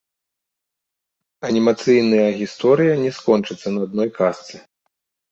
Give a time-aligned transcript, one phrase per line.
[1.49, 4.55] Анімацыйная гісторыя не скончыцца на адной казцы.